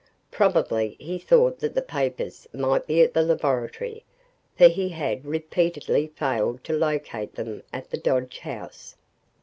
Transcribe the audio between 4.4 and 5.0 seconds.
for he